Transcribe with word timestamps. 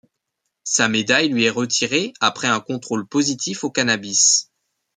Sa 0.63 0.87
médaille 0.87 1.29
lui 1.29 1.43
est 1.43 1.51
retirée 1.51 2.11
après 2.21 2.47
un 2.47 2.59
contrôle 2.59 3.05
positif 3.05 3.63
au 3.63 3.69
cannabis. 3.69 4.49